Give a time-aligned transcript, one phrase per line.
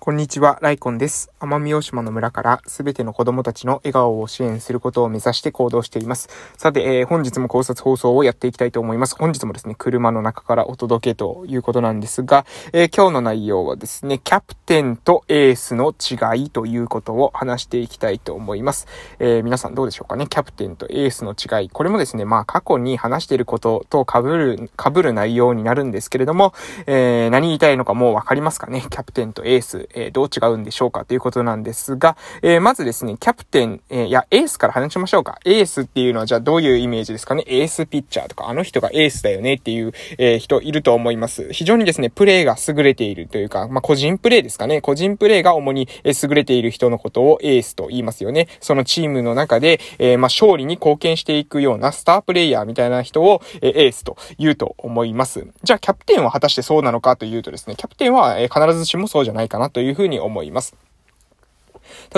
[0.00, 1.30] こんにちは、ライコンです。
[1.40, 6.28] 奄美大島の村からすべての子供たちの笑顔を支援することを目指して行動しています。
[6.58, 9.16] さて、えー、本日も考察放送をやっていきたいと思います。
[9.16, 12.44] 本日もですね、車の中からお届けということなんですが、
[12.74, 18.86] えー、今日の内容はですね、キャプテンとエースの違いということを話していきたいと思います。
[19.20, 21.70] えー、皆さんどうでしょうかね、キャプテンとエースの違い。
[21.70, 26.52] これもですね、まあ過去に話していることと被る、被る内容になるんですけれども、
[26.86, 35.38] え何言いたいのかもうわかりますかね、キャプテンとエース、えどう違うんでしょうかということなんですが、えー、まずですね、キャプテン、えー、いや、エースから話しましょうか。
[35.44, 37.44] エースっていうのはじゃあどういうイメージですかね？
[37.46, 41.52] エースピッチャーとか、あの人がエースだよねっていう、え、人いると思います。
[41.52, 44.80] 非常にですね、プレーが優れているというか、まあ、個人プレーですかね？
[44.80, 48.48] 個人プレーが主に優れている人のことをエースと言いますよね。
[48.60, 55.46] そのチームの中で、え、まあ、勝利に貢献していくようなスタープレイヤーみたいな人を、え、エースと言うと思います。
[55.62, 60.74] じゃあ、キャプテンは果たしてそうなのかというとですね、キャプテンは、え、必ずしもそうじゃないかなというふうに思います。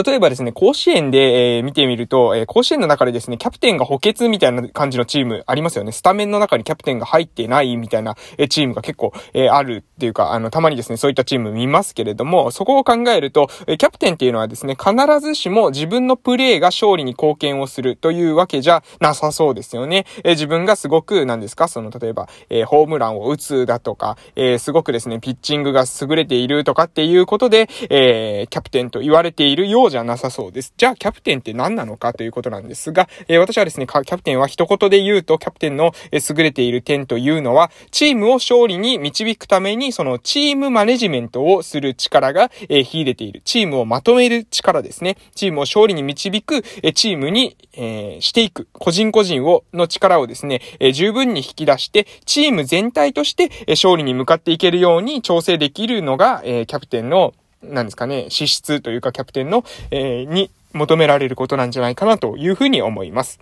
[0.04, 5.92] 例えばですね、甲子園で、えー、見てみると、えー、甲子園の中でですね、キャプテンが補欠みたいな感じのチームありますよね。
[5.92, 20.06] スタメンの中にキャプテンが入ってないみたいな、えチームが結構、えあるっていうか、あの、たまにですね、そういったチーム見ますけれども、そこを考えると、えキャプテンっていうのはですね、必ずしも自分のプレーが勝利に貢献をするというわけじゃなさそうですよね。
[20.24, 30.72] え自分がすごく、何ですか、その、例えば、えホームランを打つだとか、えすごくですね、ピッチングが優れているとかっていうことで、えキャプテンと言われているようじゃなさそうです。
[30.76, 43.42] じゃあ、キャプテンって何なのかということなんですが、え、私はですね、キャプテンは一言で言うと、キャプテンの優れている点というのは、チームを勝利に導くために、そのチームマネジメントをする力が、えー、秀でている。
[43.44, 45.16] チームをまとめる力ですね。
[45.34, 48.68] チームを勝利に導く、え、チームに、えー、していく。
[48.72, 57.34] 個人個人を、の力をですね、え、十分に引き出して、チーム全体として、え、勝利に向かっていけるように調整できるのが、え、キャプテンの
[57.72, 63.40] なんですかね、資質というかキャプテンの、えー、に求められることなんじゃないかなというふうに思います。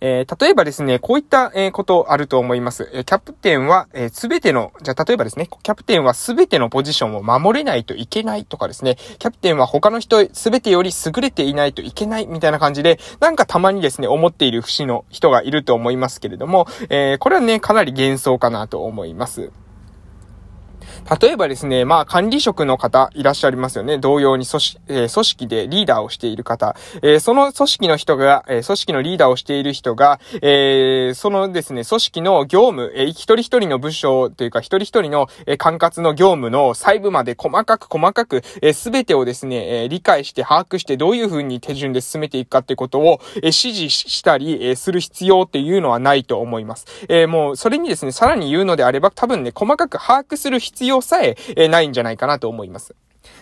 [0.00, 2.90] えー、例えばですね、こういった、えー、ことあると思います。
[2.92, 19.50] えー、キャプテンは、えすべての、じゃ例えばですね、キャプテンはすべてのポジションを守れないといけないとかですね、キャプテンは他の人すべてより優れていないといけないみたいな感じで、なんかたまにですね、思っている節の人がいると思いますけれども、えこれはね、かなり幻想かなと思います。
[21.20, 23.98] 例えばですね、まあ管理職の方いらっしゃいますよね。
[23.98, 26.76] 同様に組織、えー、組織でリーダーをしている方。
[27.02, 46.84] えー、その組織の人が、えー、組織のリーダーをしている人が、えそのですね、組織の業務、え一人一人の部署というか一人一人の、え管轄の業務の細部まで細かく細かく、えー、てをですね、え理解して把握してどういう風に手順で進めていくかってことを、え指示したり、えする必要っていうのはないと思います。
[47.08, 52.94] えもうそれにですね、さらに言うのであれば多分ね、細かく把握する必要さえ、えないんじゃないかなと思います。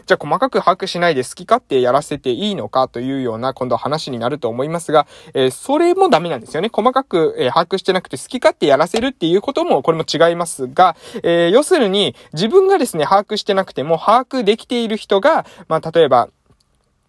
[0.07, 6.71] じゃあ細かく把握しないで好き勝手やらせていいのかというような今度話になると思いますが、えー、それもダメなんですよね。
[6.73, 16.29] 細かく、えー、把握してなくて好き勝手やらせるっていうこともこれも違いますが、えー、要するに自分がですね、把握してなくても把握できている人が、まあ例えば、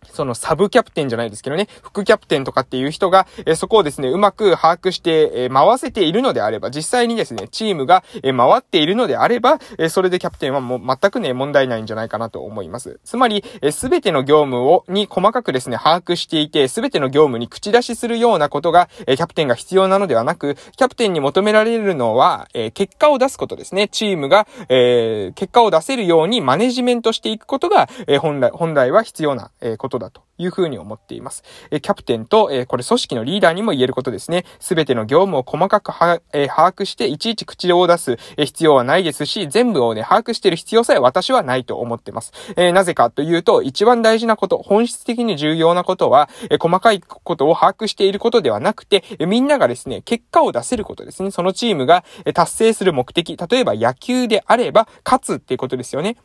[0.03, 12.99] そのサブキャプテンじゃないですけどね、副キャプテンとかっていう人が、えそこをですね、うまく把握して、え回せているのであれば、実際にですね、チームが、え回っているのであれば、えそれでキャプテンはもう全くね、問題ないんじゃないかなと思います。
[13.03, 23.87] つまり、すべての業務を、に細かくですね、把握していて、すべての業務に口出しするようなことが、えキャプテンが必要なのではなく、キャプテンに求められるのは、え結果を出すことですね。
[23.87, 31.43] チームが、え結果を出せるようにマネジメントしていくことが、え本来、本来は必要な、えことことだというふうに思っています。
[31.71, 34.43] えキャプテンと、えこれ組織のリーダーにも言えることですね。
[34.59, 42.33] すべての業務を細かくは、え把握して、いちいち口を出す、え必要はないですし、全部をね、把握している必要さえ私はないと思ってます。
[42.57, 51.31] えなぜかというと、一番大事なこと、本質的に重要なことは、え細かいことを把握していることではなくて、えみんながですね、結果を出せることですね。
[51.31, 56.17] そのチームが、え達成する目的、例えば野球であれば、勝つっていうことですよね。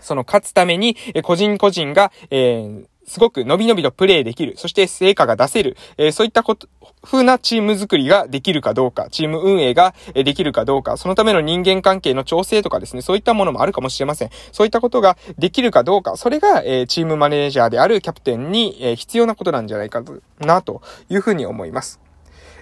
[0.00, 4.54] その勝つために、え個人個人が、えーすごく伸び伸びとプレイできる。
[4.56, 5.76] そして成果が出せる。
[5.96, 6.68] えー、そういったこと、
[7.02, 14.30] 風なチーム作りができるかどうか、チーム運営ができるかどうか、そのための人間関係の調整とかですね、そういったものもあるかもしれません。
[14.50, 20.02] そういったことができるかどうか、それが、えー、チームマネージャーであるキャプテンに、えー、必要なことなんじゃないか
[20.40, 22.05] な、というふうに思います。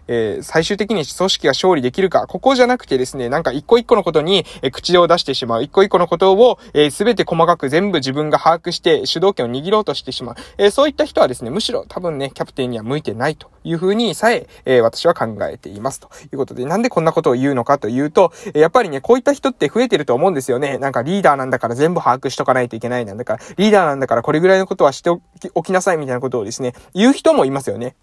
[0.09, 5.63] えー、最終的に組織が勝利できるか、ここじゃなくてですね、なんか一個一個のことに、えー、口を出してしまう。
[5.63, 10.35] 一個一個のことを、えー、全て細かく全部自分が把握して主導権を握ろうとしてしまう。
[10.59, 16.01] えー、そういった人はですね、むしろ多分ね、キャプテンには向いてないというふうにさえ、えー、私は考えています。
[16.01, 20.79] ということで、なんでこんなことを言うのかというと、えやっぱりね、こういった人って増えてると思うんですよね。
[20.79, 25.11] なんかリーダーなんだから全部把握しとかないといけないなんだから、リーダーなんだからこれぐらいのことはして
[25.55, 27.97] おきなさいみたいなことをですね、言う人もいますよね。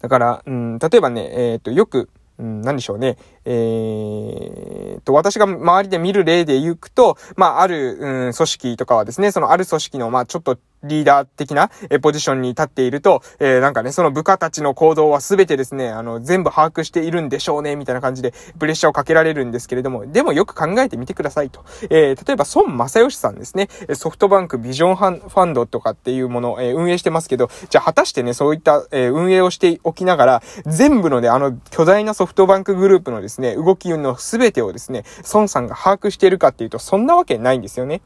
[0.00, 2.08] だから、うん、例えばね、えっ、と、よく、
[2.38, 3.16] うん、何でしょうね。
[3.50, 21.64] えー、と、私が周りで見る例で言うと、まあ、ある、うん、組織とかはですね、そのある組織の、まあ、ちょっとリーダー的な、え、ポジションに立っていると、えー、なんかね、その部下たちの行動はすべてですね、あの、全部把握しているんでしょうね、みたいな感じで、プレッシャーをかけられるんですけれども、でもよく考えてみてくださいと。
[21.90, 38.02] えー、例えば、孫正義さんですね、ソフトバンクビジョンファンドとかっていうもの、えー、運営してますけど、じゃあ果たしてね、そういった、え、運営をしておきながら、全部のね、あの、巨大なソフトバンクグループのですね、ね動きのすべてをですね、孫さんが把握しているかっていうと、そんなわけないんですよね。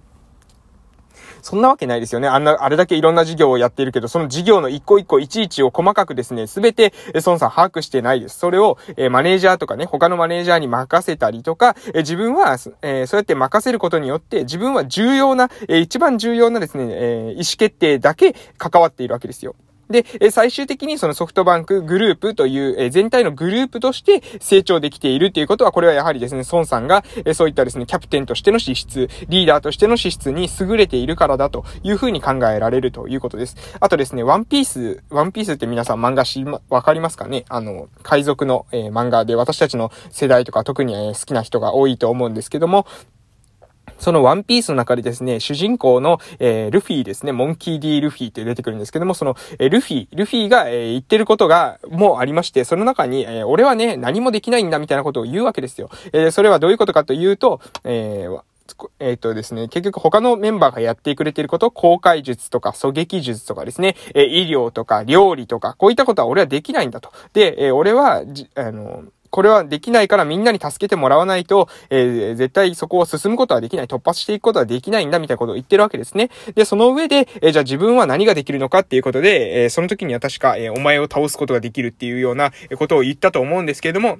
[1.43, 2.29] そんなわけないですよね。
[2.29, 8.38] あんな、あれだけいろんな事業をやっているけど、その事業の一個一個いちいちを細かくですね、すべて、孫さん把握してないです。
[8.38, 19.56] それを、えー、マネージャーとかね、他のマネージャーに任せたりとか、えー、自分は、えー、そうやって任せることによって、自分は重要な、え一番重要なですね、え意思決定だけ関わっているわけですよ。
[19.92, 27.04] で、最終的にそのソフトバンクグループという全体のグループとして成長できているっていうことは、これはやはりですね、孫さんが
[27.34, 33.56] そういったですね、キャプテンとしての資質、リーダーとしての資質に優れているからだというふうに考えられるということです。
[33.78, 37.44] あとですね、ワンピース、ワンピースって皆さん漫画し、わかりますかね？
[37.48, 42.86] あの、海賊の、え、漫画で私たちの世代とか特に、え、好きな人が多いと思うんですけども、
[43.98, 55.90] そのワンピースの中でですね、主人公の、えー、ルフィですね、モンキー D ルフィって出てくるんですけども、その、えー、ルフィ、ルフィが、えー、言ってることが、もうありまして、その中に、えー、俺はね、何もできないんだみたいなことを言うわけですよ。
[56.12, 58.42] えー、それはどういうことかというと、えー、
[58.98, 67.12] えっ、ー、とですね、結局他のメンバーがやってくれてること、公開術とか狙撃術とかですね、えー、医療とか料理とか、こういったことは俺はできないんだと。
[67.32, 76.29] で、えー、俺は、じ、あの、これはできないからみんなに助けてもらわないと、えー、絶対そこを進むことはできない、突破していくことはできないんだみたいなことを言ってるわけですね。
[76.55, 84.19] で、その上で、えー、じゃあ自分は何ができるのかっていうことで、えー、その時には確か、えお前を倒すことができるっていうようなことを言ったと思うんですけれども、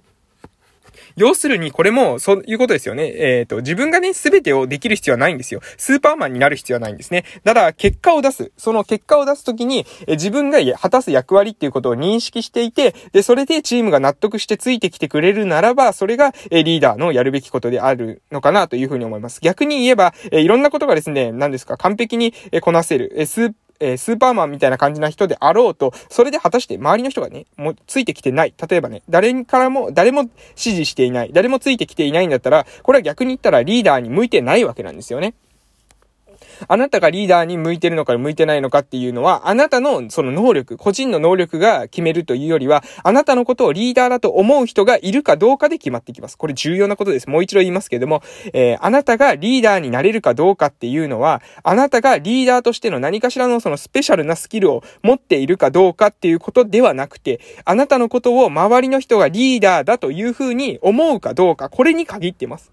[1.17, 3.13] 要するにこれもそういうことですよね。
[3.17, 5.61] えっ、ー、と、自分がね、すべてをできる必要はないんですよ。
[5.77, 7.25] スーパーマンになる必要はないんですね。
[7.45, 8.53] ただ、結果を出す。
[8.57, 19.41] その結果を出すときに、え自分が果たす役割っていうことを認識していて、で、それでチームが納得してついてきてくれるならば、それが、えリーダーのやるべきことであるのかなというふうに思います。
[19.41, 23.13] 逆に言えば、えいろんなことがですね、何ですか、完璧にえこなせる。
[23.17, 28.55] えスーえー、スーパーマンみたいな感じな人であろうと、それで果たして周りの人がね、もうついてきてない。
[28.69, 31.31] 例えばね、誰からも、誰も支持していない。
[31.33, 35.35] 誰もついてきていないんだったら、これは逆に言ったらリーダーに向いてないわけなんですよね。
[36.69, 46.37] あなたがリーダーに向いてるのか向いてないのかっていうのは、あなたのその能力、個人の能力が決めるというよりは、あなたのことをリーダーだと思う人がいるかどうかで決まってきます。
[46.39, 47.29] これ重要なことです。
[47.29, 48.23] もう一度言いますけれども、
[48.53, 62.71] えー、あなたがリーダーになれるかどうかっていうのは、あなたがリーダーとしての何かしらのそのスペシャルなスキルを持っているかどうかっていうことではなくて、あなたのことを周りの人がリーダーだというふうに思うかどうか、これに限ってます。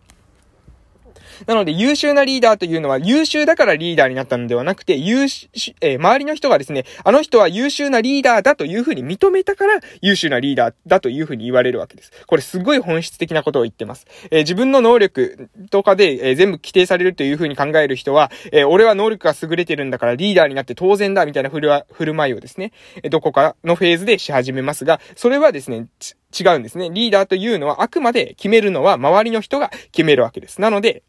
[1.46, 5.50] なので優秀なリーダーというのは優秀だからリーダーになったのではなくて、優秀、
[5.82, 12.12] えー、周りの人がですね、あの人は優秀なリーダーだというふうに認めたから優秀なリーダーだというふうに言われるわけです。
[12.28, 14.08] これすごい本質的なことを言ってます。
[14.32, 22.72] えー、自分の能力とかで、えー、全部規定されるというふうに考える人は、え俺は能力が優れてるんだからリーダーになって当然だみたいな振る舞いをですね、
[23.10, 25.88] どこかのフェーズでし始めますが、それはですね、
[26.38, 26.90] 違うんですね。
[26.92, 30.62] リーダーというのはあくまで決めるのは周りの人が決めるわけです。
[30.62, 31.04] なので、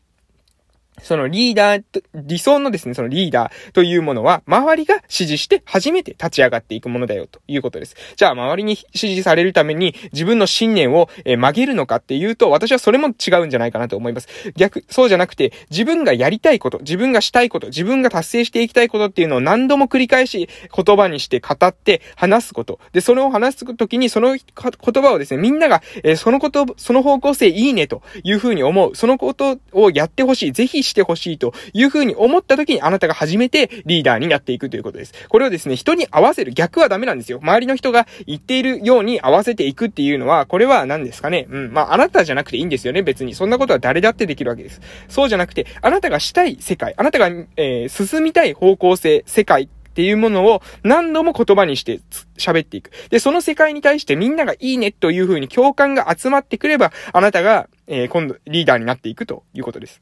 [1.02, 1.82] そのリーダー、
[2.14, 7.96] 理想のですね、そのリーダーというものは、周りが支持して初めて立ち上がっていくものだよということです。
[8.16, 14.28] じゃあ、周りに支持されるために自分の信念を、曲げるのかっていうと、私はそれも違うんじゃないかなと思います。
[14.56, 22.78] 逆、そうじゃなくて、自分がやりたいこと、自分がしたいこと、自分が達成していきたいことっていうのを何度も繰り返し言葉にして語って話すこと。
[22.92, 28.94] で、それを話すときにその言葉をですね、みんなが、えそのこと、その方向性いいねというふうに思う。
[28.96, 30.52] そのことをやってほしい。
[30.52, 35.14] ぜひしてほしいというふうに思った時にあなたが初めてリーダーになっていくということです。
[35.28, 37.38] これをですね、人に合わせる逆はダメなんですよ。
[37.42, 41.46] 周りの人が言っているように合わせていくっていうのは、これは何ですかね？
[41.48, 41.72] うん。
[41.72, 43.34] まあ、あなたじゃなくていいんですよね、別に。
[43.34, 44.80] そんなことは誰だってできるわけです。
[45.08, 52.00] そうじゃなくて、あなたがしたい世界、あなたが、えー、進みたい方向性、世界っていうものを何度も言葉にして
[52.38, 52.90] 喋っていく。
[53.10, 60.00] で、その世界に対してみんながいいねという風に共感が集まってくれば、あなたが、えー、今度リーダーになっていくということです。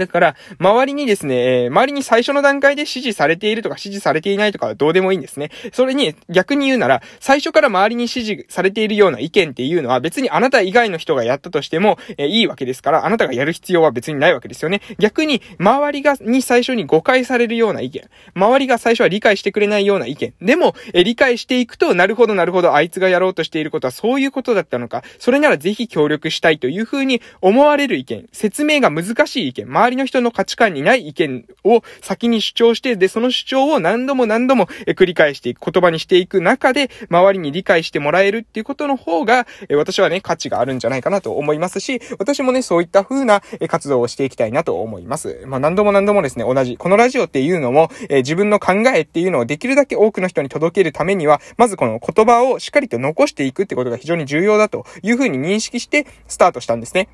[0.00, 5.50] だから、周りにですね、えー、周りに最初の段階で指示されているとか指示されていないとかはどうでもいいんですね。
[5.72, 14.80] それに逆に言うなら、最初から周りに指示されているような意見っていうのは別にあなた以外の人がやったとしても、えー、いいわけですから、あなたがやる必要は別にないわけですよね。
[14.98, 18.02] 逆に、周りが、に最初に誤解されるような意見。
[18.34, 20.32] 周りが最初は理解してくれないような意見。
[20.40, 25.04] でも、えー、理解していくと、なるほどなるほど、あいつがやろうとしていることはそういうことだったのか。
[25.18, 28.28] それならぜひ協力したいというふうに思われる意見。
[28.32, 29.66] 説明が難しい意見。
[29.66, 45.42] 周りの人の価値観にない意見を先に主張して、で、その主張を何度も何度も繰り返していく、言葉にしていく中で、周りに理解してもらえるっていうことの方が、私はね、価値があるんじゃないかなと思いますし、私もね、そういった風な活動をしていきたいなと思います。
[45.46, 57.08] まあ、何度も何度もですね、同じ、このラジオっていうのも、え自分の考えっていうのをできるだけ多くの人に届けるためには、まずこの言葉をしっかりと残していくってことが非常に重要だという風に認識してスタートしたんですね。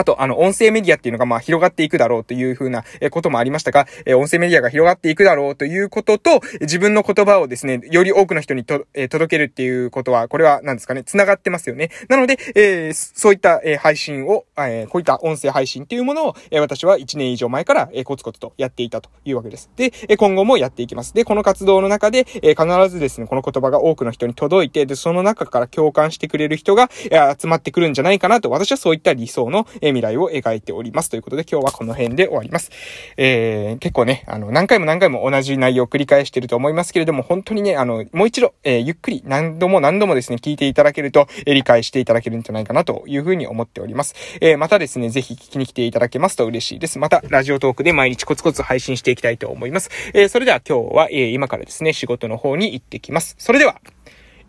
[0.00, 11.90] あと、あの、音声メディアっていうのが、まあ、広がっていくだろうというふうなこともありましたが、え音声メディアが広がっていくだろうということと、自分の言葉をですね、より多くの人にと、え届けるっていうことは、これは何ですかね、繋がってますよね。
[12.08, 19.68] なので、え、そういった、え配信を、えこういった音声配信っていうものを、え私は1年以上前から、えコツコツとやっていたというわけです。
[19.76, 21.12] で、え今後もやっていきます。
[21.12, 31.10] で、この活動の中で、え必ずですね、この言葉が多くの人に届いて、で、その中から共感してくれる人が、え集まってくるんじゃないかなと、私はそういった理想の、え未来を描いております。
[31.10, 32.70] ということで今日はこの辺で終わります。
[33.16, 44.14] えー、結構ね、あの、何回も何回も同じ内容を繰り返してると思いますけれども、本当にね、あの、もう一度、えー、ゆっくり何度も何度もですね、聞いていただけると、えー、理解していただけるんじゃないかなというふうに思っております。
[44.40, 46.98] えー、またですね、ぜひ聞きに来ていただけますと嬉しいです。
[46.98, 49.90] また、ラジオトークで毎日コツコツ配信していきたいと思います。
[50.14, 53.34] えー、それでは今日は、えー、今からですね、仕事の方に行ってきます。
[53.38, 53.80] それでは、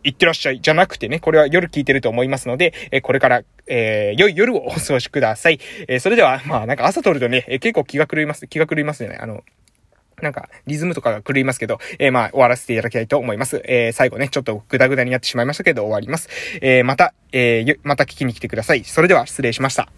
[0.04, 5.60] いってらっしゃいじゃなくてね、これは夜聞いてると思いますので、えこれから、えー、良い夜をお過ごしください。
[5.88, 9.18] えー、それでは、まあなんか朝撮るとね、え結構気が狂います、気が狂いますよね。
[9.20, 9.44] あの、
[10.22, 13.62] なんか、リズムとかが狂いますけど、えー、まあ、終わらせていただきたいと思います。
[13.66, 16.30] えー、最後ね、ちょっとグダグダになってしまいましたけど、終わります。
[16.62, 18.84] えー、また、えー、また聞きに来てください。
[18.84, 19.90] それでは、失礼しました。